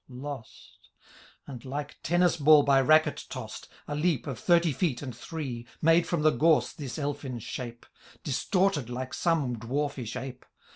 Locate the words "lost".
0.09-0.79